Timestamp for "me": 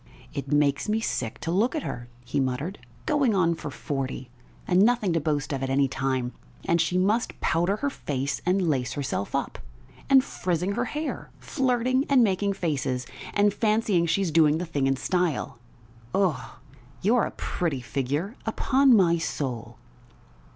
0.89-0.99